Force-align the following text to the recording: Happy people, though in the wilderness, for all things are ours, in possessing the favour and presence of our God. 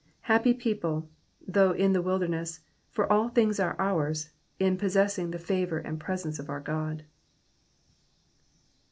Happy 0.21 0.51
people, 0.51 1.07
though 1.47 1.73
in 1.73 1.93
the 1.93 2.01
wilderness, 2.01 2.61
for 2.89 3.05
all 3.13 3.29
things 3.29 3.59
are 3.59 3.75
ours, 3.77 4.31
in 4.59 4.75
possessing 4.75 5.29
the 5.29 5.37
favour 5.37 5.77
and 5.77 5.99
presence 5.99 6.39
of 6.39 6.49
our 6.49 6.59
God. 6.59 7.03